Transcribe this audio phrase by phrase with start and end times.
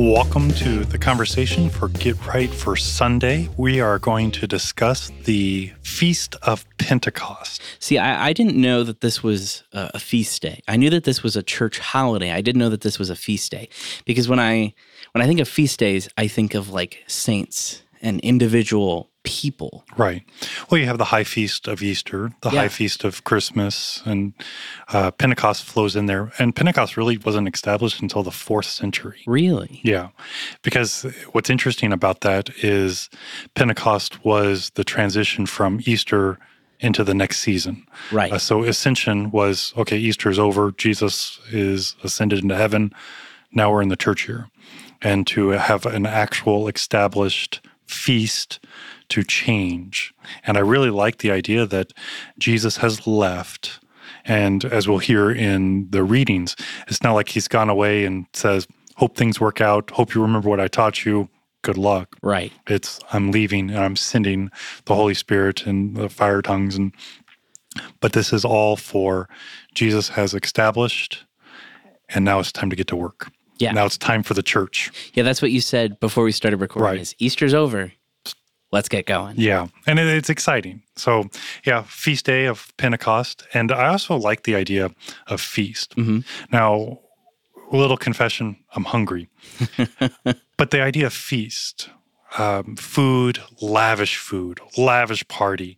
[0.00, 3.50] Welcome to the conversation for Get Right for Sunday.
[3.58, 7.60] We are going to discuss the Feast of Pentecost.
[7.80, 10.62] See, I, I didn't know that this was a, a feast day.
[10.66, 12.32] I knew that this was a church holiday.
[12.32, 13.68] I didn't know that this was a feast day
[14.06, 14.72] because when I
[15.12, 19.84] when I think of feast days, I think of like saints and individual people.
[19.96, 20.22] Right.
[20.70, 22.60] Well, you have the high feast of Easter, the Yeah.
[22.60, 24.32] high feast of Christmas, and
[24.88, 26.32] uh, Pentecost flows in there.
[26.38, 29.20] And Pentecost really wasn't established until the fourth century.
[29.26, 29.80] Really?
[29.84, 30.08] Yeah.
[30.62, 33.10] Because what's interesting about that is
[33.54, 36.38] Pentecost was the transition from Easter
[36.80, 37.86] into the next season.
[38.10, 38.32] Right.
[38.32, 42.92] Uh, so Ascension was okay, Easter's over, Jesus is ascended into heaven.
[43.52, 44.48] Now we're in the church year.
[45.02, 47.60] And to have an actual established
[47.90, 48.60] feast
[49.10, 50.14] to change.
[50.44, 51.92] And I really like the idea that
[52.38, 53.80] Jesus has left.
[54.24, 56.56] And as we'll hear in the readings,
[56.88, 58.66] it's not like he's gone away and says,
[58.96, 59.90] Hope things work out.
[59.92, 61.28] Hope you remember what I taught you.
[61.62, 62.16] Good luck.
[62.22, 62.52] right.
[62.66, 64.50] It's I'm leaving and I'm sending
[64.86, 66.94] the Holy Spirit and the fire tongues and
[68.00, 69.28] but this is all for
[69.74, 71.24] Jesus has established
[72.08, 73.30] and now it's time to get to work.
[73.60, 73.72] Yeah.
[73.72, 74.90] Now it's time for the church.
[75.14, 76.86] Yeah, that's what you said before we started recording.
[76.92, 77.00] Right.
[77.00, 77.92] Is Easter's over.
[78.72, 79.34] Let's get going.
[79.36, 79.66] Yeah.
[79.86, 80.82] And it, it's exciting.
[80.96, 81.24] So,
[81.64, 83.44] yeah, feast day of Pentecost.
[83.52, 84.90] And I also like the idea
[85.26, 85.96] of feast.
[85.96, 86.24] Mhm.
[86.52, 87.00] Now,
[87.72, 89.28] a little confession I'm hungry.
[90.56, 91.90] but the idea of feast,
[92.38, 95.76] um, food, lavish food, lavish party,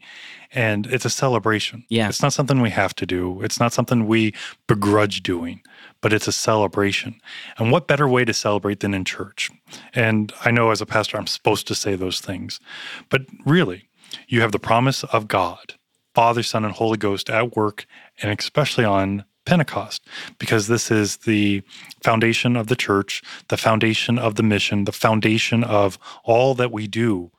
[0.52, 1.84] and it's a celebration.
[1.88, 2.08] Yeah.
[2.08, 4.34] It's not something we have to do, it's not something we
[4.66, 5.62] begrudge doing,
[6.00, 7.20] but it's a celebration.
[7.58, 9.50] And what better way to celebrate than in church?
[9.94, 12.60] And I know as a pastor, I'm supposed to say those things,
[13.08, 13.88] but really,
[14.28, 15.74] you have the promise of God,
[16.14, 17.86] Father, Son, and Holy Ghost at work,
[18.20, 20.06] and especially on Pentecost,
[20.38, 21.62] because this is the
[22.02, 26.86] foundation of the church, the foundation of the mission, the foundation of all that we
[26.86, 27.30] do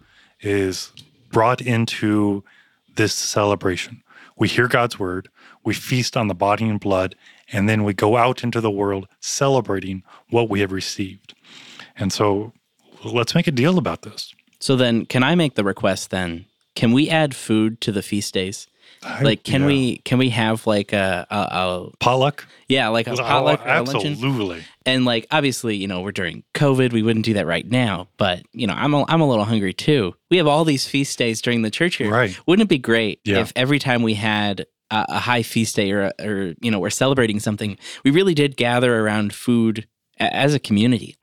[0.42, 0.92] is
[1.32, 2.44] brought into
[2.96, 4.04] this celebration.
[4.38, 5.30] We hear God's word,
[5.64, 7.16] we feast on the body and blood,
[7.52, 11.34] and then we go out into the world celebrating what we have received.
[11.96, 12.52] And so
[13.06, 14.34] let's make a deal about this.
[14.60, 16.46] So then, can I make the request then?
[16.76, 18.68] Can we add food to the feast days?
[19.06, 19.68] I- Like, can yeah.
[19.68, 22.48] we can we have like a, a, a potluck?
[22.70, 24.14] yeah like a potluck or a luncheon?
[24.14, 24.64] Absolutely.
[24.86, 28.08] And like obviously, you know, we're during COVID, we wouldn't do that right now.
[28.18, 30.16] But you know, I'm a, I'm a little hungry too.
[30.32, 32.12] We have all these feast days during the church year.
[32.12, 32.38] Right.
[32.48, 33.40] Wouldn't it be great Yeah.
[33.42, 36.90] if every time we had a, a high feast day or or you know we're
[36.90, 39.88] celebrating something, we really did gather around food
[40.20, 41.16] a- as a community.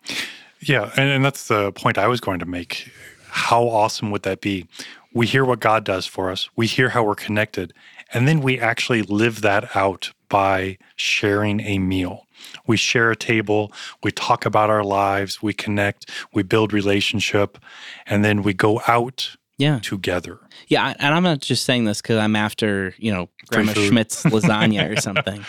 [0.63, 2.91] Yeah, and, and that's the point I was going to make.
[3.31, 4.67] How awesome would that be?
[5.13, 7.73] We hear what God does for us, we hear how we're connected,
[8.13, 12.27] and then we actually live that out by sharing a meal.
[12.67, 13.73] We share a table,
[14.03, 17.59] we talk about our lives, we connect, we build relationship,
[18.07, 19.81] and then we go out Yeah.
[19.81, 20.39] together.
[20.69, 23.73] Yeah, and I'm not just saying this because I'm after you know Grandma.
[23.73, 25.45] Schmidt's lasagna or something,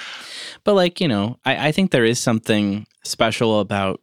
[0.64, 4.02] but like you know, I, I think there is something special about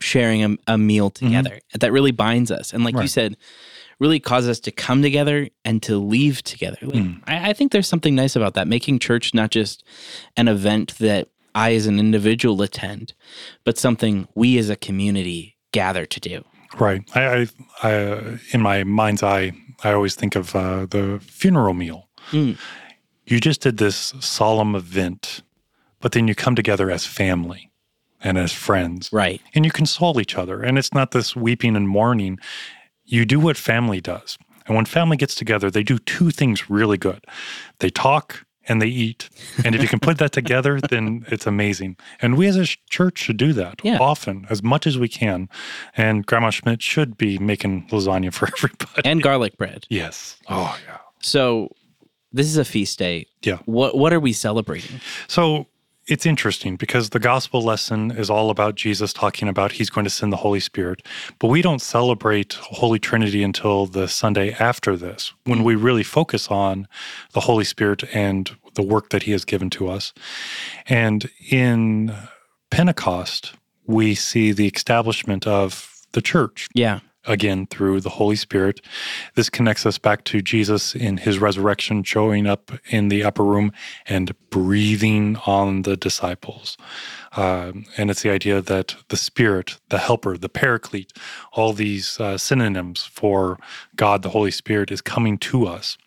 [0.00, 3.06] sharing a, a meal together that really binds us, and like you Mm-hmm.
[3.06, 3.36] Said,
[4.00, 6.78] really cause us to come together and to leave together.
[6.82, 7.20] Like, Mm.
[7.26, 9.82] I, I think there's something nice about that, making church not just
[10.36, 13.14] an event that I as an individual attend,
[13.64, 16.44] but something we as a community gather to do.
[16.78, 17.02] Right.
[17.16, 17.48] I,
[17.82, 22.08] I, I in my mind's eye, I always think of uh, the funeral meal.
[22.30, 22.56] Mm.
[23.26, 25.42] You just did this solemn event,
[26.00, 27.70] but then you come together as family
[28.22, 29.40] and as friends, Right.
[29.54, 30.62] and you console each other.
[30.62, 32.38] And it's not this weeping and mourning.
[33.10, 34.38] You do what family does.
[34.66, 37.24] And when family gets together, they do two things really good
[37.78, 39.30] they talk and they eat.
[39.64, 41.96] And if you can put that together, then it's amazing.
[42.20, 43.96] And we as a church should do that Yeah.
[43.98, 45.48] often, as much as we can.
[45.96, 49.02] And Grandma Schmidt should be making lasagna for everybody.
[49.06, 49.86] And garlic bread.
[49.88, 50.36] yes.
[50.48, 50.98] Oh, yeah.
[51.22, 51.70] So
[52.30, 53.26] this is a feast day.
[53.42, 53.58] Yeah.
[53.64, 55.00] What what are we celebrating?
[55.28, 55.66] So
[56.08, 60.10] it's interesting because the gospel lesson is all about Jesus talking about he's going to
[60.10, 61.02] send the Holy Spirit,
[61.38, 66.48] but we don't celebrate Holy Trinity until the Sunday after this, when we really focus
[66.48, 66.88] on
[67.32, 70.12] the Holy Spirit and the work that he has given to us.
[70.86, 72.14] And in
[72.70, 73.54] Pentecost,
[73.86, 77.00] we see the establishment of the church Yeah.
[77.28, 78.80] Again through the Holy Spirit.
[79.34, 83.72] This connects us back to Jesus in his resurrection, showing up in the upper room
[84.06, 86.76] and breathing on the disciples.
[87.36, 91.12] Um, and it's the idea that the Spirit, the Helper, the Paraclete,
[91.52, 93.58] all these uh, synonyms for
[93.94, 95.98] God, the Holy Spirit, is coming to us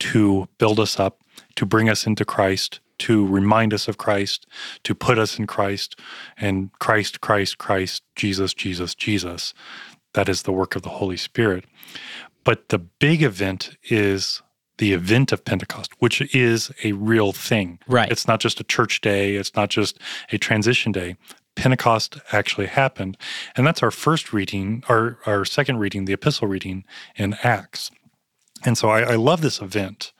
[0.00, 1.20] to build us up,
[1.56, 4.46] to bring us into Christ, to remind us of Christ,
[4.84, 5.98] to put us in Christ,
[6.38, 9.54] and Christ, Christ, Christ, Jesus, Jesus, Jesus.
[10.14, 11.64] That is the work of the Holy Spirit.
[12.44, 14.42] But the big event is
[14.78, 17.78] the event of Pentecost, which is a real thing.
[17.86, 18.10] Right.
[18.10, 19.98] It's not just a church day, it's not just
[20.32, 21.16] a transition day.
[21.54, 23.18] Pentecost actually happened.
[23.54, 26.84] And that's our first reading, our, our second reading, the epistle reading
[27.16, 27.90] in Acts.
[28.64, 30.12] And so I, I love this event.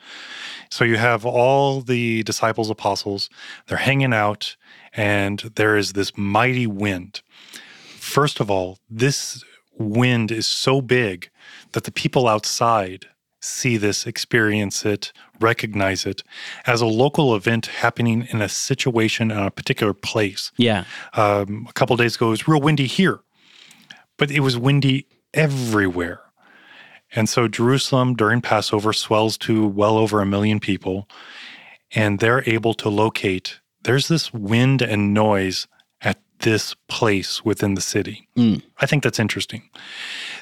[0.71, 3.31] So you have all the disciples, apostles,
[3.67, 4.57] they're hanging out,
[4.93, 7.23] and there is this mighty wind.
[7.97, 9.45] First of all, this
[9.79, 11.31] wind is so big
[11.73, 13.07] that the people outside
[13.41, 16.23] see this, experience it, recognize it
[16.67, 20.53] as a local event happening in a situation in a particular place.
[20.57, 20.85] Yeah.
[21.15, 23.21] Um, a couple days ago, it was real windy here,
[24.19, 26.21] but it was windy everywhere.
[27.13, 31.09] And so Jerusalem during Passover swells to well over a million people,
[31.93, 33.61] and they're able to locate.
[33.83, 35.67] There's this wind and noise
[36.41, 38.29] this place within the city.
[38.37, 38.63] Mm.
[38.81, 39.69] I think that's interesting.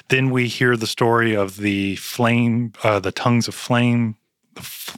[0.09, 4.15] Then we hear the story of the flame, uh, the tongues of flame.
[4.55, 4.97] The f-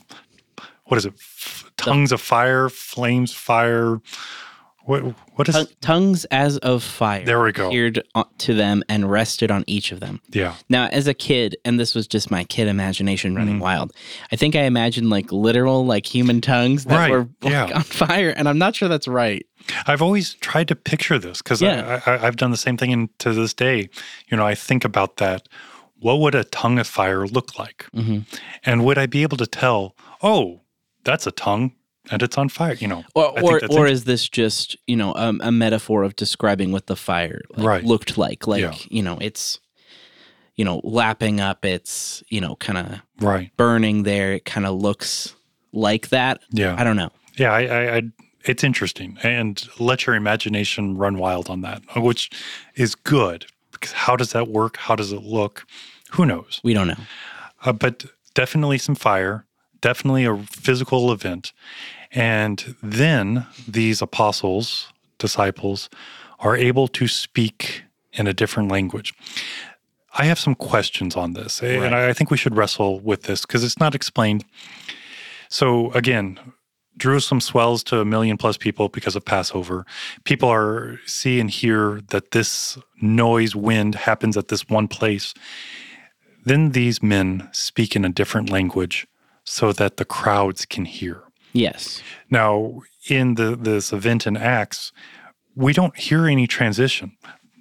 [0.84, 1.14] what is it?
[1.14, 4.00] F- tongues of fire, flames, fire.
[4.84, 5.54] What what is?
[5.54, 7.68] Tongue- tongues as of fire There we go.
[7.68, 8.02] appeared
[8.38, 10.20] to them and rested on each of them.
[10.32, 13.62] Yeah, Now, as a kid, and this was just my kid imagination running Mm-hmm.
[13.62, 13.92] wild,
[14.32, 17.70] I think I imagined like literal, like human tongues that Right, were like, yeah.
[17.76, 19.46] on fire, and I'm not sure that's right.
[19.86, 22.00] I've always tried to picture this because Yeah.
[22.04, 23.88] I, I, I've done the same thing, and to this day,
[24.28, 25.48] you know, I think about that.
[26.00, 27.86] What would a tongue of fire look like?
[27.94, 28.20] hmm
[28.64, 29.94] And would I be able to tell?
[30.20, 30.62] Oh,
[31.04, 31.72] that's a tongue,
[32.10, 32.74] and it's on fire.
[32.74, 36.72] You know, Or, or, or is this just you know a, a metaphor of describing
[36.72, 37.84] what the fire like, Right.
[37.84, 38.46] looked like?
[38.46, 38.74] Like Yeah.
[38.90, 39.60] you know, it's
[40.56, 43.50] you know lapping up, it's you know kind of right?
[43.56, 44.32] burning there.
[44.34, 45.34] It kind of looks
[45.72, 46.40] like that.
[46.50, 47.10] Yeah, I don't know.
[47.38, 48.02] Yeah, I, I, I,
[48.44, 52.28] it's interesting, and let your imagination run wild on that, which
[52.74, 54.76] is good because how does that work?
[54.76, 55.64] How does it look?
[56.12, 56.60] Who knows?
[56.62, 56.96] We don't know.
[57.64, 59.46] Uh, but definitely some fire,
[59.82, 61.52] definitely a physical event,
[62.10, 65.90] and then these apostles, disciples,
[66.38, 67.82] are able to speak
[68.14, 69.12] in a different language.
[70.18, 71.84] I have some questions on this, eh, Right.
[71.86, 74.44] and I I think we should wrestle with this because it's not explained.
[75.48, 76.38] So again,
[76.98, 79.86] Jerusalem swells to a million plus people because of Passover.
[80.24, 85.32] People are see and hear that this noise, wind happens at this one place.
[86.44, 89.06] Then these men speak in a different language
[89.44, 91.22] so that the crowds can hear.
[91.52, 92.02] Yes.
[92.30, 94.92] Now, in the this event in Acts,
[95.54, 97.12] we don't hear any transition.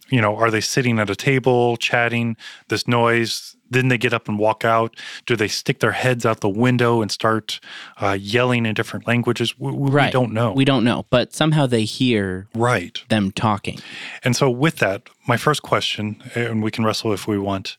[0.09, 2.35] You know, are they sitting at a table chatting?
[2.67, 3.55] This noise.
[3.69, 4.97] Then they get up and walk out.
[5.25, 7.61] Do they stick their heads out the window and start
[8.01, 9.57] uh, yelling in different languages?
[9.57, 10.11] We, we Right.
[10.11, 10.51] don't know.
[10.51, 13.01] We don't know, but somehow they hear right.
[13.07, 13.79] them talking.
[14.25, 17.77] And so, with that, my first question, and we can wrestle if we want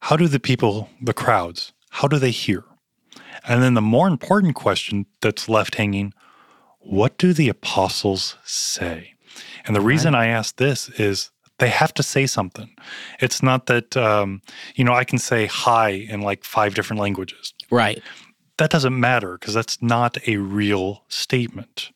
[0.00, 2.64] how do the people, the crowds, how do they hear?
[3.46, 6.12] And then the more important question that's left hanging
[6.84, 9.14] what do the apostles say?
[9.66, 12.74] And the reason I ask this is they have to say something.
[13.20, 14.42] It's not that, um,
[14.74, 17.54] you know, I can say hi in like five different languages.
[17.70, 18.02] Right.
[18.58, 21.92] That doesn't matter because that's not a real statement.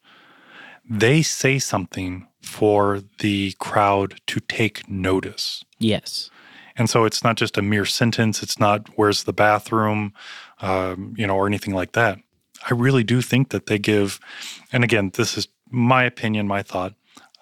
[0.89, 5.65] They say something for the crowd to take notice.
[5.79, 6.31] Yes.
[6.77, 8.43] And so it's not just a mere sentence.
[8.43, 10.13] It's not where's the bathroom,
[10.61, 12.19] um, you know, or anything like that.
[12.69, 14.19] I really do think that they give,
[14.73, 16.95] and again, this is my opinion, my thought.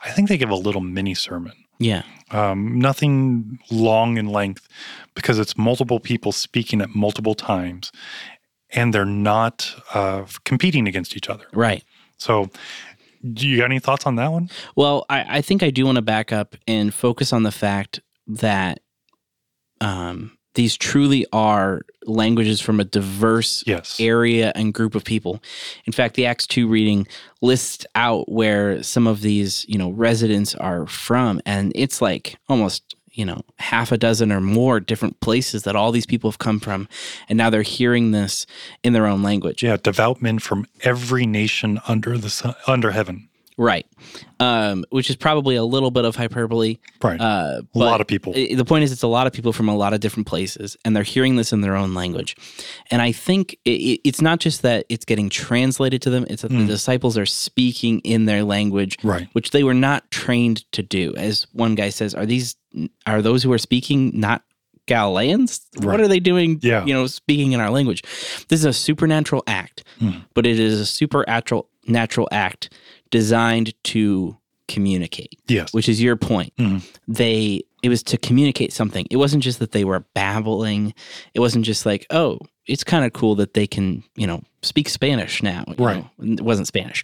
[0.05, 1.53] I think they give a little mini sermon.
[1.79, 2.03] Yeah.
[2.31, 4.69] Um, nothing long in length
[5.15, 7.91] because it's multiple people speaking at multiple times
[8.71, 11.47] and they're not uh, competing against each other.
[11.53, 11.85] Right.
[12.19, 12.51] So,
[13.33, 14.51] do you got any thoughts on that one?
[14.77, 18.01] Well, I, I think I do want to back up and focus on the fact
[18.27, 18.81] that
[19.81, 23.99] um, these truly are languages from a diverse Yes.
[24.01, 25.43] area and group of people.
[25.85, 27.07] In fact, the Acts 2 reading
[27.43, 32.95] lists out where some of these, you know, residents are from and it's like almost,
[33.13, 36.61] you know, half a dozen or more different places that all these people have come
[36.61, 36.89] from
[37.29, 38.45] and now they're hearing this
[38.83, 39.63] in their own language.
[39.63, 43.29] Yeah, devout men from every nation under the sun, under heaven.
[43.57, 43.87] Right.
[44.41, 46.79] Um, which is probably a little bit of hyperbole.
[47.03, 47.21] Right.
[47.21, 48.33] Uh, a lot of people.
[48.37, 50.77] i- The point is, it's a lot of people from a lot of different places,
[50.85, 52.37] and they're hearing this in their own language.
[52.91, 56.43] And I think i i- it's not just that it's getting translated to them; it's
[56.43, 59.29] that the disciples are speaking in their language, Right.
[59.35, 61.15] which they were not trained to do.
[61.17, 62.57] As one guy says, "Are these
[63.07, 64.43] are those who are speaking not?"
[64.87, 65.63] Galileans?
[65.81, 66.59] What are they doing?
[66.63, 66.85] Yeah.
[66.85, 68.03] You know, speaking in our language.
[68.49, 69.83] This is a supernatural act,
[70.35, 72.71] but it is a supernatural natural act
[73.15, 75.73] designed to communicate yes.
[75.75, 76.53] which is your point.
[77.07, 79.07] They it was to communicate something.
[79.11, 80.95] It wasn't just that they were babbling.
[81.35, 84.89] It wasn't just like, oh, it's kind of cool that they can, you know, speak
[84.89, 85.65] Spanish now.
[85.69, 86.05] you Right.
[86.19, 86.33] know.
[86.33, 87.03] It wasn't Spanish.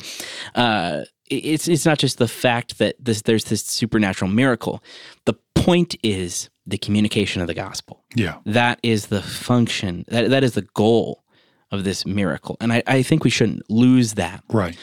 [0.54, 4.82] Uh, it's it's not just the fact that this there's this supernatural miracle.
[5.26, 8.02] The point is the communication of the gospel.
[8.16, 8.36] yeah.
[8.46, 10.04] That is the function.
[10.08, 11.19] That that is the goal
[11.70, 12.56] of this miracle.
[12.60, 14.42] And I, I think we shouldn't lose that.
[14.48, 14.76] Right.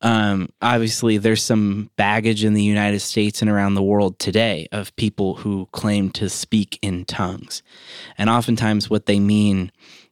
[0.00, 4.94] Um, obviously, there's some baggage in the United States and around the world today of
[4.96, 7.62] people who claim to speak in tongues.
[8.18, 9.70] And oftentimes, what they mean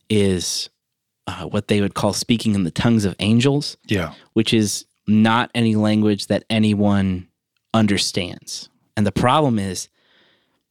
[0.08, 0.70] is
[1.26, 4.14] uh, what they would call speaking in the tongues of angels, Yeah.
[4.34, 7.26] which is not any language that anyone
[7.74, 8.68] understands.
[8.96, 9.88] And the problem is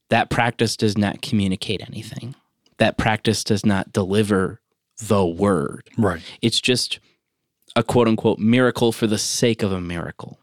[0.08, 2.34] that practice does not communicate anything,
[2.78, 4.59] that practice does not deliver
[5.00, 5.88] the word.
[5.98, 6.22] Right.
[6.42, 7.00] It's just
[7.76, 10.38] a quote unquote miracle for the sake of a miracle.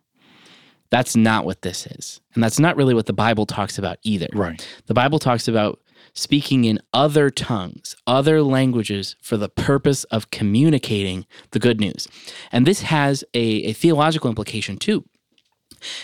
[0.90, 2.22] That's not what this is.
[2.34, 4.28] And that's not really what the Bible talks about either.
[4.34, 4.66] Right.
[4.86, 5.80] The Bible talks about
[6.14, 12.08] speaking in other tongues, other languages for the purpose of communicating the good news.
[12.52, 15.06] And this has a, a theological implication too.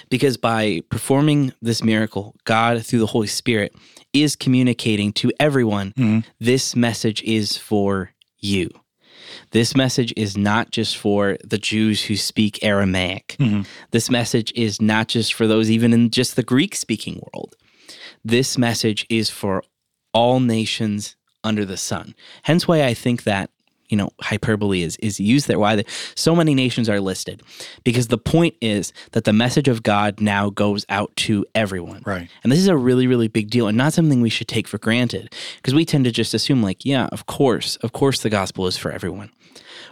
[0.10, 3.74] Because by performing this miracle, God, through the Holy Spirit,
[4.14, 6.20] is communicating to everyone mm-hmm.
[6.40, 8.12] this message is for
[8.44, 8.70] you.
[9.52, 13.36] This message is not just for the Jews who speak Aramaic.
[13.40, 13.62] Mm-hmm.
[13.92, 17.56] This message is not just for those even in just the Greek speaking world.
[18.24, 19.64] This message is for
[20.14, 22.16] all nations under the sun.
[22.44, 23.50] Hence why I think that
[23.90, 25.86] you know hyperbole is is used there why the,
[26.16, 27.42] so many nations are listed
[27.84, 32.02] because the point is that the message of God now goes out to everyone.
[32.06, 32.30] Right.
[32.44, 34.78] And this is a really, really big deal and not something we should take for
[34.78, 38.68] granted because we tend to just assume, like, yeah, of course, of course the gospel
[38.68, 39.32] is for everyone.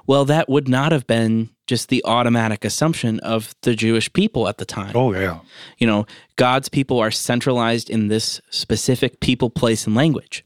[0.08, 4.58] Well, that would not have been just the automatic assumption of the Jewish people at
[4.58, 4.96] the time.
[4.96, 5.40] Oh yeah.
[5.78, 6.06] You know,
[6.36, 10.44] God's people are centralized in this specific people, place, and language.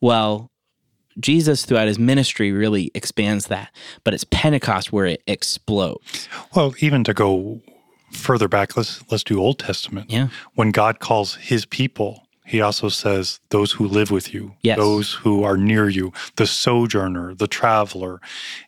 [0.00, 0.50] Well,
[1.20, 3.70] Jesus throughout his ministry really expands that,
[4.04, 6.28] but it's Pentecost where it explodes.
[6.54, 7.60] Well, even to go
[8.12, 10.10] further back, let's let's do Old Testament.
[10.10, 10.28] Yeah.
[10.54, 14.76] When God calls his people, he also says those who live with you, Yes.
[14.76, 18.20] those who are near you, the sojourner, the traveler.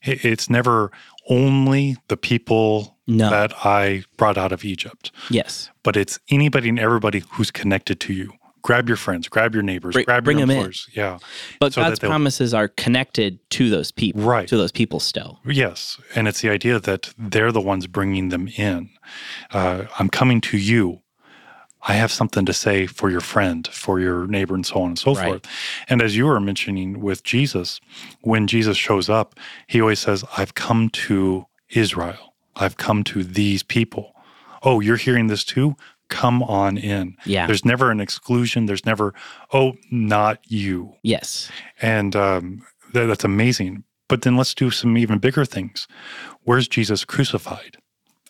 [0.02, 0.90] It's never
[1.28, 3.28] only the people No.
[3.30, 5.70] that I brought out of Egypt, Yes.
[5.82, 8.32] but it's anybody and everybody who's connected to you.
[8.66, 10.72] Grab your friends, grab your neighbors, Bring- grab bring your 'em in.
[10.92, 11.18] Yeah.
[11.60, 14.48] But So God's promises are connected to those people, Right.
[14.48, 15.38] To those people still.
[15.46, 18.90] Yes, and it's the idea that they're the ones bringing them in.
[19.52, 21.00] Uh, I'm coming to you.
[21.88, 24.98] I have something to say for your friend, for your neighbor, and so on and
[24.98, 25.24] so Right.
[25.28, 25.46] forth.
[25.88, 27.80] And as you were mentioning with Jesus,
[28.22, 32.34] when Jesus shows up, he always says, I've come to Israel.
[32.56, 34.12] I've come to these people.
[34.64, 35.76] Oh, you're hearing this too?
[36.08, 37.16] Come on in.
[37.24, 37.46] Yeah.
[37.46, 38.66] There's never an exclusion.
[38.66, 39.12] There's never,
[39.52, 40.94] oh, not you.
[41.02, 41.50] Yes.
[41.82, 43.84] And um, th- that's amazing.
[44.08, 45.88] But then let's do some even bigger things.
[46.44, 47.76] Where's Jesus crucified?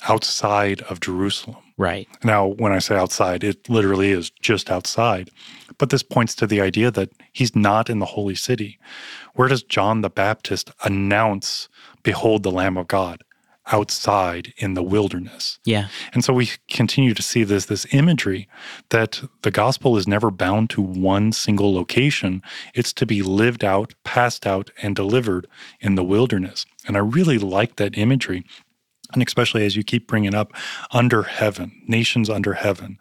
[0.09, 1.59] Outside of Jerusalem.
[1.77, 2.09] Right.
[2.25, 5.31] Now, when I say outside, it literally is just outside.
[5.79, 8.79] But this points to the idea that he's not in the holy city.
[9.35, 11.69] Where does John the Baptist announce,
[12.03, 13.23] Behold the Lamb of God?
[13.73, 15.59] Outside in the wilderness.
[15.65, 15.89] Yeah.
[16.13, 18.49] And so we continue to see this this imagery
[18.91, 22.43] that the gospel is never bound to one single location.
[22.75, 25.49] It's to be lived out, passed out, and delivered
[25.81, 26.65] in the wilderness.
[26.87, 28.45] And I really like that imagery.
[29.13, 30.53] And especially as you keep bringing up
[30.91, 32.99] under heaven, nations under heaven,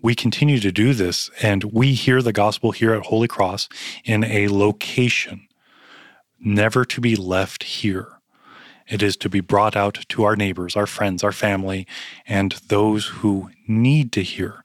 [0.00, 1.30] we continue to do this.
[1.42, 3.68] And we hear the gospel here at Holy Cross
[4.04, 5.48] in a location,
[6.38, 8.19] never to be left here.
[8.90, 11.86] It is to be brought out to our neighbors, our friends, our family,
[12.26, 14.64] and those who need to hear.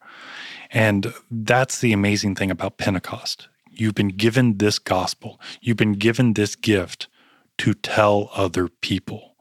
[0.72, 3.48] And that's the amazing thing about Pentecost.
[3.72, 7.08] You've been given this gospel, you've been given this gift
[7.60, 9.36] to tell other people.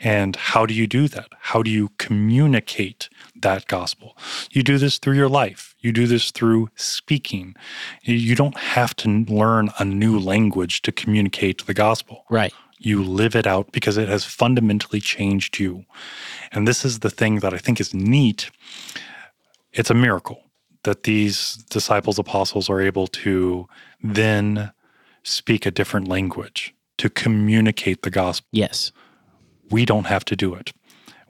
[0.00, 1.28] And how do you do that?
[1.38, 4.16] How do you communicate that gospel?
[4.50, 5.74] You do this through your life.
[5.80, 7.54] You do this through speaking.
[8.02, 12.24] You don't have to learn a new language to communicate the gospel.
[12.28, 12.52] Right.
[12.78, 15.84] You live it out because it has fundamentally changed you.
[16.52, 18.50] And this is the thing that I think is neat.
[19.72, 20.42] It's a miracle
[20.82, 23.68] that these disciples, apostles are able to
[24.02, 24.72] then
[25.22, 28.48] speak a different language to communicate the gospel.
[28.52, 28.92] Yes.
[29.70, 30.72] We don't have to do it.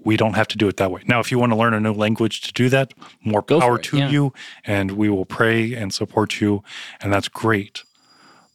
[0.04, 1.02] We don't have to do it that way.
[1.06, 3.76] Now, if you want to learn a new language to do that, more Go power
[3.76, 4.10] it, to yeah.
[4.10, 4.32] you,
[4.64, 6.62] and we will pray and support you,
[7.00, 7.82] and that's great.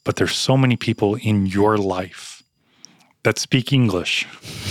[0.06, 2.41] But there's so many people in your life
[3.24, 4.28] that speak English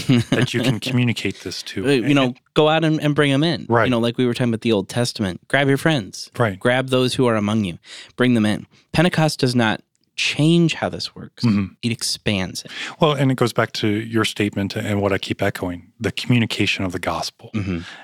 [0.31, 1.87] that you can communicate this to.
[1.87, 3.67] Uh, You know, go out and, and bring them in.
[3.69, 3.85] Right.
[3.85, 5.47] You know, like we were talking about the Old Testament.
[5.49, 6.31] Grab your friends.
[6.39, 6.59] Right.
[6.59, 7.79] Grab those who are among you.
[8.17, 8.67] Bring them in.
[8.93, 9.83] Pentecost does not
[10.17, 11.45] change how this works.
[11.45, 11.73] Mm-hmm.
[11.83, 12.71] It expands it.
[13.01, 16.85] Well, and it goes back to your statement and what I keep echoing the communication
[16.85, 17.51] of the gospel.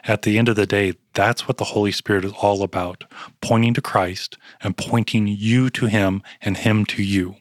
[0.04, 3.04] At the end of the day, that's what the Holy Spirit is all about
[3.42, 7.36] pointing to Christ and pointing you to Him and Him to you.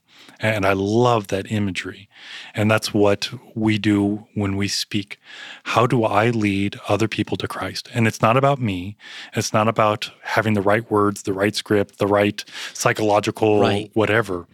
[0.45, 2.07] And I love that imagery.
[2.53, 5.19] And that's what we do when we speak.
[5.63, 7.89] How do I lead other people to Christ?
[7.93, 8.95] And it's not about me.
[9.33, 13.89] It's not about having the right words, the right script, the right psychological Right.
[13.93, 14.47] whatever.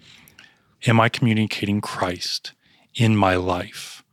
[0.88, 2.54] Am I communicating Christ
[2.96, 4.04] in my life,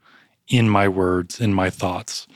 [0.48, 2.26] in my words, in my thoughts?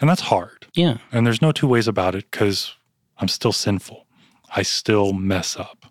[0.00, 0.66] And that's hard.
[0.74, 0.98] Yeah.
[1.10, 2.74] And there's no two ways about it because
[3.18, 4.06] I'm still sinful.
[4.54, 5.81] I still mess up.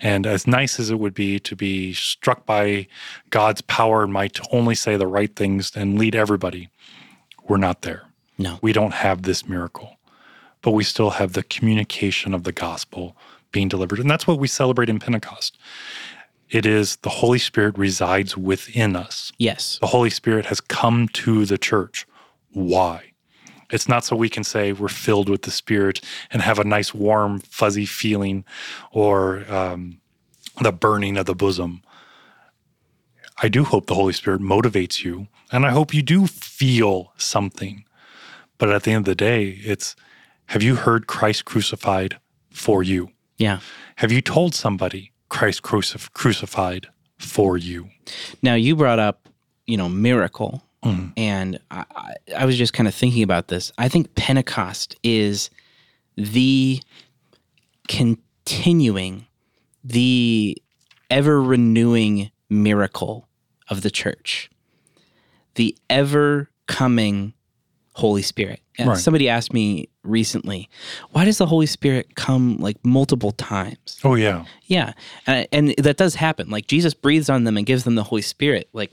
[0.00, 2.86] And as nice as it would be to be struck by
[3.30, 6.68] God's power and might to only say the right things and lead everybody,
[7.48, 8.02] we're not there.
[8.38, 8.58] No.
[8.60, 9.96] We don't have this miracle,
[10.60, 13.16] but we still have the communication of the gospel
[13.52, 13.98] being delivered.
[13.98, 15.56] And that's what we celebrate in Pentecost.
[16.50, 19.32] It is the Holy Spirit resides within us.
[19.38, 19.78] Yes.
[19.80, 22.06] The Holy Spirit has come to the church.
[22.52, 23.12] Why?
[23.70, 26.94] It's not so we can say we're filled with the Spirit and have a nice,
[26.94, 28.44] warm, fuzzy feeling
[28.92, 30.00] or um,
[30.60, 31.82] the burning of the bosom.
[33.42, 37.84] I do hope the Holy Spirit motivates you, and I hope you do feel something.
[38.58, 39.94] But at the end of the day, it's
[40.46, 42.18] have you heard Christ crucified
[42.50, 43.10] for you?
[43.36, 43.60] Yeah.
[43.96, 46.88] Have you told somebody Christ crucif- crucified
[47.18, 47.90] for you?
[48.42, 49.28] Now you brought up,
[49.66, 51.12] you know, miracle, Mhm.
[51.16, 53.72] and I, I, I was just kind of thinking about this.
[53.78, 55.50] I think Pentecost is
[56.16, 56.80] the
[57.88, 59.26] continuing,
[59.84, 60.60] the
[61.10, 63.28] ever renewing miracle
[63.68, 64.50] of the church,
[65.54, 67.32] the ever coming
[67.94, 68.60] Holy Spirit.
[68.78, 68.98] Right.
[68.98, 70.68] Somebody asked me recently,
[71.12, 73.98] why does the Holy Spirit come like multiple times?
[74.04, 74.44] Oh, yeah.
[74.66, 74.92] Yeah,
[75.26, 76.50] and, and that does happen.
[76.50, 78.92] Like Jesus breathes on them and gives them the Holy Spirit, like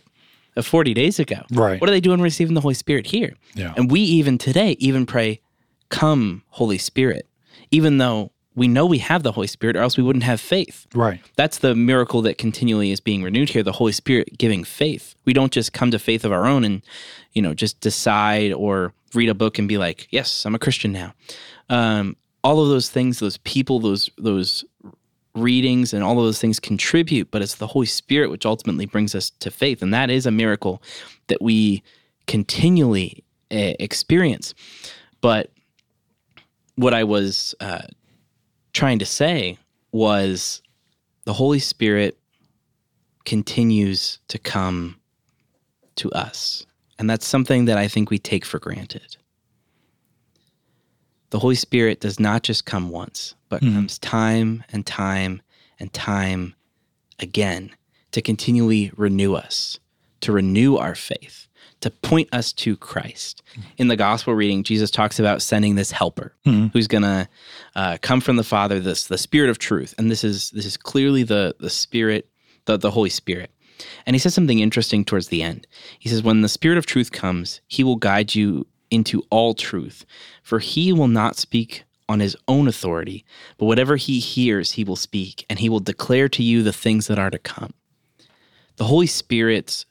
[0.56, 1.42] uh, forty days ago.
[1.52, 1.80] Right.
[1.80, 3.36] What are they doing receiving the Holy Spirit here?
[3.56, 3.74] Yeah.
[3.76, 5.42] And we even today even pray,
[5.90, 7.28] "Come, Holy Spirit,"
[7.72, 10.86] even though we know we have the Holy Spirit, or else we wouldn't have faith.
[10.94, 11.20] Right.
[11.36, 13.64] That's the miracle that continually is being renewed here.
[13.64, 15.16] The Holy Spirit giving faith.
[15.26, 16.84] We don't just come to faith of our own and,
[17.32, 20.92] you know, just decide or read a book and be like, "Yes, I'm a Christian
[20.92, 21.16] now."
[21.70, 24.66] Um, all of those things, those people, those those
[25.36, 27.32] readings, and all of those things contribute.
[27.32, 30.32] But it's the Holy Spirit which ultimately brings us to faith, and that is a
[30.32, 30.82] miracle
[31.28, 31.84] that we
[32.28, 34.54] continually uh, experience.
[35.22, 35.52] But
[36.76, 37.84] what I was uh,
[38.74, 39.58] trying to say
[39.92, 40.62] was
[41.26, 42.18] the Holy Spirit
[43.26, 44.98] continues to come
[45.96, 46.66] to us.
[47.00, 49.18] And that's something that I think we take for granted.
[51.30, 53.76] The Holy Spirit does not just come once, but mm-hmm.
[53.76, 55.40] comes time and time
[55.80, 56.56] and time
[57.20, 57.70] again
[58.12, 59.78] to continually renew us,
[60.22, 61.48] to renew our faith,
[61.82, 63.44] to point us to Christ.
[63.52, 63.70] Mm-hmm.
[63.78, 66.70] In the gospel reading, Jesus talks about sending this helper mm-hmm.
[66.74, 67.30] who's going to
[67.76, 70.76] uh, come from the Father, this the Spirit of truth, and this is this is
[70.76, 72.28] clearly the the Spirit,
[72.66, 73.52] the the Holy Spirit.
[74.08, 75.68] And he says something interesting towards the end.
[76.00, 80.08] He says, "When the Spirit of truth comes, he will guide you into all truth,
[80.42, 83.26] for he will not speak." On his own authority,
[83.58, 87.08] but whatever he hears, he will speak, and he will declare to you the things
[87.08, 87.74] that are to come.
[88.76, 89.86] The Holy Spirit's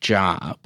[0.00, 0.58] job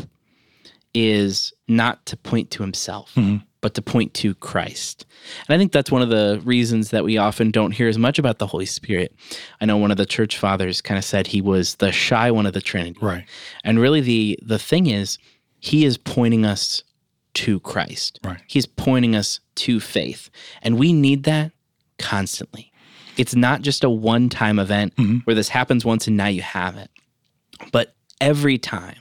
[0.95, 3.45] is not to point to himself, mm-hmm.
[3.61, 5.05] but to point to Christ.
[5.47, 8.19] And I think that's one of the reasons that we often don't hear as much
[8.19, 9.15] about the Holy Spirit.
[9.61, 12.47] I know one of the church fathers kind of said he was the shy one
[12.47, 12.99] of the Trinity.
[13.03, 13.27] Right.
[13.63, 15.19] And really the the thing is
[15.61, 16.83] he is pointing us
[17.37, 18.19] to Christ.
[18.25, 18.41] Right.
[18.47, 20.31] He's pointing us to faith.
[20.63, 21.53] And we need that
[21.99, 22.73] constantly.
[23.17, 25.19] It's not just a one-time event mm-hmm.
[25.19, 26.91] where this happens once and now you have it.
[27.73, 28.97] But every time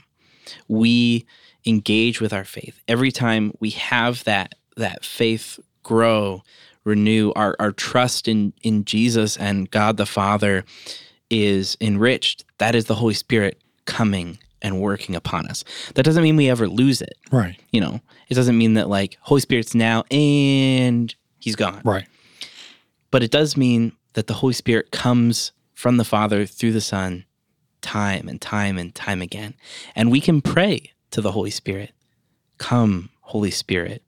[0.67, 1.25] we
[1.65, 6.43] engage with our faith, every time we have that that faith grow,
[6.83, 10.65] renew our, our trust in in Jesus and God the Father
[11.29, 15.63] is enriched, that is the Holy Spirit coming and working upon us.
[15.93, 17.13] That doesn't mean we ever lose it.
[17.31, 17.55] Right.
[17.71, 21.81] You know, it doesn't mean that like Holy Spirit's now and he's gone.
[21.85, 22.07] Right.
[23.11, 27.25] But it does mean that the Holy Spirit comes from the Father through the Son
[27.81, 29.53] time and time and time again.
[29.95, 31.91] And we can pray to the Holy Spirit
[32.57, 34.01] Come, Holy Spirit,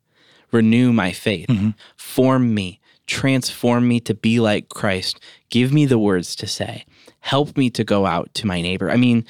[0.52, 1.72] renew my faith, mm-hmm.
[1.98, 6.86] form me, transform me to be like Christ, give me the words to say,
[7.20, 8.90] help me to go out to my neighbor.
[8.90, 9.26] I mean,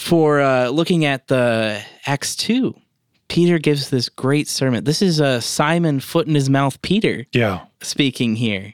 [0.00, 2.74] for uh, looking at the Acts 2,
[3.28, 4.84] Peter gives this great sermon.
[4.84, 7.66] This is uh, Simon, foot in his mouth, Peter Yeah.
[7.82, 8.72] speaking here,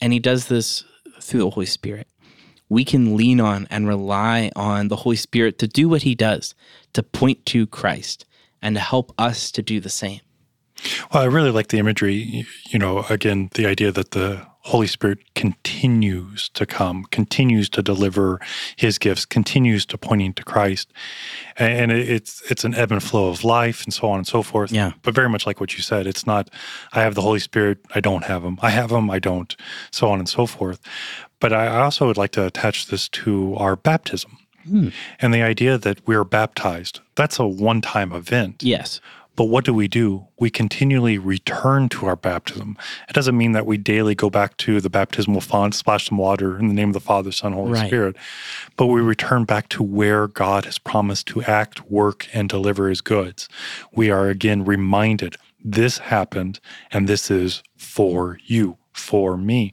[0.00, 0.84] and he does this
[1.20, 2.06] through the Holy Spirit.
[2.68, 6.54] We can lean on and rely on the Holy Spirit to do what he does,
[6.92, 8.24] to point to Christ
[8.62, 10.20] and to help us to do the same.
[11.12, 12.46] Well, I really like the imagery.
[12.70, 18.40] You know, again, the idea that the Holy Spirit continues to come, continues to deliver
[18.76, 20.92] His gifts, continues to pointing to Christ,
[21.56, 24.70] and it's it's an ebb and flow of life, and so on and so forth.
[24.70, 24.92] Yeah.
[25.02, 26.50] But very much like what you said, it's not.
[26.92, 27.78] I have the Holy Spirit.
[27.96, 28.58] I don't have Him.
[28.62, 29.10] I have Him.
[29.10, 29.56] I don't.
[29.90, 30.80] So on and so forth.
[31.40, 34.38] But I also would like to attach this to our baptism.
[34.64, 34.88] Hmm.
[35.20, 38.62] And the idea that we're baptized, that's a one time event.
[38.62, 39.00] Yes.
[39.40, 40.26] But what do we do?
[40.38, 42.76] We continually return to our baptism.
[43.08, 46.58] It doesn't mean that we daily go back to the baptismal font, splash some water
[46.58, 47.86] in the name of the Father, Son, Holy Right.
[47.86, 48.16] Spirit,
[48.76, 53.00] but we return back to where God has promised to act, work, and deliver his
[53.00, 53.48] goods.
[53.94, 56.60] We are again reminded this happened
[56.92, 59.72] and this is for you, for me.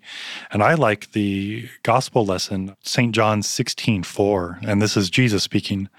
[0.52, 3.14] And I like the gospel lesson, St.
[3.14, 5.90] John 16, 4, and this is Jesus speaking.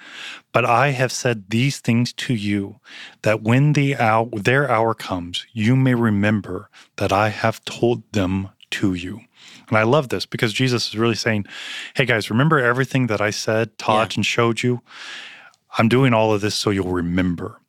[0.52, 2.81] But I have said these things to you,
[3.22, 8.50] that when the hour, their hour comes, you may remember that I have told them
[8.70, 9.20] to you.
[9.68, 11.46] And I love this because Jesus is really saying,
[11.94, 14.81] Hey guys, remember everything that I said, taught, and showed you?
[15.76, 17.61] I'm doing all of this so you'll remember.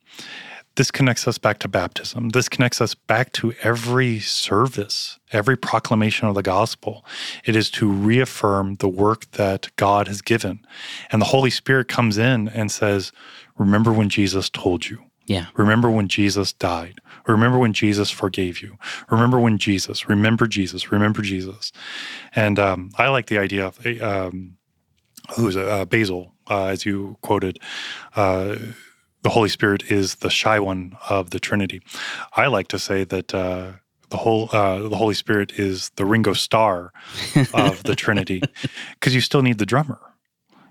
[0.79, 2.29] This connects us back to baptism.
[2.29, 7.05] This connects us back to every service, every proclamation of the gospel.
[7.43, 10.65] It is to reaffirm the work that God has given.
[11.11, 13.11] And the Holy Spirit comes in and says,
[13.57, 15.03] Remember when Jesus told you.
[15.25, 15.47] Yeah.
[15.57, 17.01] Remember when Jesus died.
[17.27, 18.77] Remember when Jesus forgave you.
[19.11, 20.07] Remember when Jesus.
[20.07, 20.93] Remember Jesus.
[20.93, 21.73] Remember Jesus.
[22.33, 24.55] And um, I like the idea of um,
[25.35, 25.57] who's?
[25.57, 27.59] Uh, Basil, uh, as you quoted.
[28.15, 28.55] Uh,
[29.21, 31.81] the Holy Spirit is the shy one of the Trinity.
[32.35, 33.73] I like to say that uh,
[34.09, 36.91] the whole uh, the Holy Spirit is the Ringo Starr
[37.53, 38.43] of the Trinity,
[38.93, 39.99] because you still need the drummer.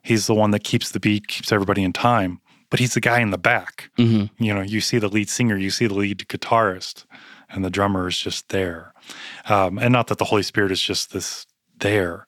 [0.02, 2.40] He's the one that keeps the beat, keeps everybody in time.
[2.70, 3.90] But he's the guy in the back.
[3.96, 7.04] hmm You know, you see the lead singer, you see the lead guitarist,
[7.48, 8.92] and the drummer is just there.
[9.48, 11.46] Um, and not that the Holy Spirit is just this
[11.80, 12.26] there,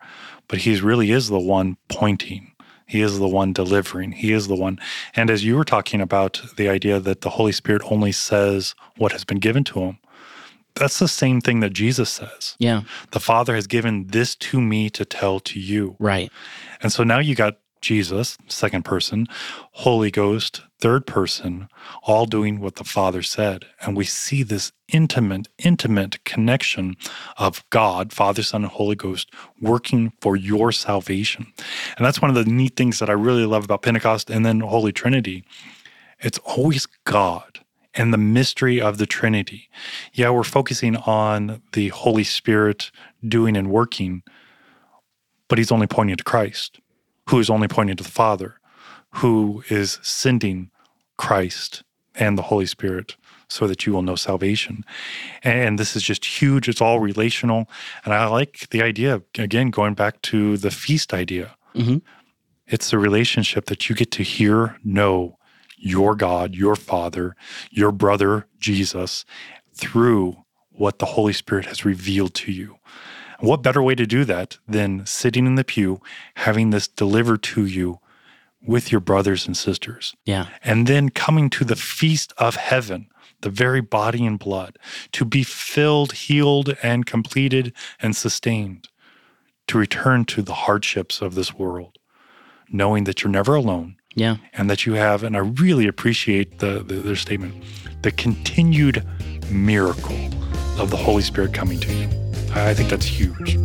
[0.49, 2.50] but he really is the one pointing.
[2.91, 4.11] He is the one delivering.
[4.11, 4.81] He is the one.
[5.15, 9.13] And as you were talking about the idea that the Holy Spirit only says what
[9.13, 9.99] has been given to him,
[10.75, 12.57] that's the same thing that Jesus says.
[12.59, 12.83] Yeah.
[13.13, 15.95] The Father has given this to me to tell to you.
[16.01, 16.33] Right.
[16.83, 19.27] And so now you got Jesus, second person,
[19.73, 21.69] Holy Ghost, third person,
[22.03, 23.67] all doing what the Father said.
[23.81, 26.97] And we see this intimate, intimate connection
[27.37, 31.47] of God, Father, Son, and Holy Ghost working for your salvation.
[31.97, 34.61] And that's one of the neat things that I really love about Pentecost and then
[34.61, 35.45] Holy Trinity.
[36.21, 37.61] It's always God
[37.95, 39.69] and the mystery of the Trinity.
[40.13, 42.91] Yeah, we're focusing on the Holy Spirit
[43.27, 44.23] doing and working,
[45.49, 46.81] but he's only pointing to Christ,
[47.29, 48.61] who is only pointing to the Father,
[49.15, 50.71] who is sending
[51.17, 51.83] Christ
[52.15, 53.17] and the Holy Spirit
[53.49, 54.85] so that you will know salvation.
[55.43, 56.69] And this is just huge.
[56.69, 57.69] It's all relational.
[58.05, 61.57] And I like the idea, again, going back to the feast idea.
[61.75, 61.99] hmm
[62.67, 65.37] It's the relationship that you get to hear, know
[65.77, 67.35] your God, your Father,
[67.71, 69.25] your brother, Jesus,
[69.75, 70.37] through
[70.71, 72.77] what the Holy Spirit has revealed to you.
[73.41, 76.01] What better way to do that than sitting in the pew,
[76.37, 77.99] having this delivered to you
[78.63, 80.47] with your brothers and sisters, Yeah.
[80.63, 83.07] and then coming to the feast of heaven,
[83.41, 84.79] the very body and blood,
[85.13, 87.73] to be filled, healed, and completed
[88.03, 88.89] and sustained,
[89.69, 91.97] to return to the hardships of this world,
[92.71, 94.37] knowing that you're never alone Yeah.
[94.53, 97.65] and that you have, and I really appreciate the, the their statement,
[98.03, 99.03] the continued
[99.51, 100.19] miracle
[100.79, 102.20] of the Holy Spirit coming to you.
[102.53, 103.59] I think that's huge.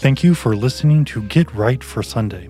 [0.00, 2.48] Thank you for listening to Get Right for Sunday.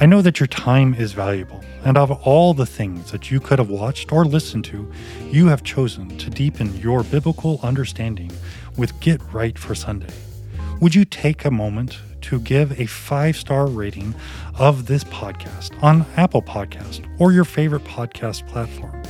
[0.00, 3.58] I know that your time is valuable, and of all the things that you could
[3.58, 4.90] have watched or listened to,
[5.30, 8.32] you have chosen to deepen your biblical understanding
[8.76, 10.12] with Get Right for Sunday.
[10.80, 14.14] would you take a moment to give a five star rating
[14.58, 19.02] of this podcast on Apple Podcast or your favorite podcast platform?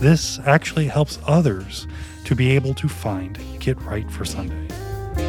[0.00, 1.86] This actually helps others
[2.24, 4.68] to be able to find Get Right for Sunday.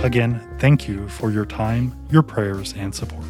[0.03, 3.25] Again, thank you for your time, your prayers, and support.